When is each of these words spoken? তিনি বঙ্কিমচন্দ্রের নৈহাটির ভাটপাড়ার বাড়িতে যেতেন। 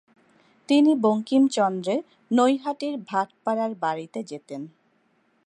তিনি 0.69 0.91
বঙ্কিমচন্দ্রের 0.95 2.01
নৈহাটির 2.31 2.95
ভাটপাড়ার 3.07 3.71
বাড়িতে 3.75 4.19
যেতেন। 4.23 4.61